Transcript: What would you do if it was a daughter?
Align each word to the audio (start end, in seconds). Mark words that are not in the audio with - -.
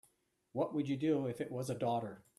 What 0.53 0.73
would 0.73 0.89
you 0.89 0.97
do 0.97 1.27
if 1.27 1.39
it 1.41 1.51
was 1.51 1.69
a 1.69 1.75
daughter? 1.75 2.23